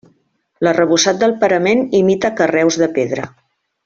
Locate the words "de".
2.85-2.89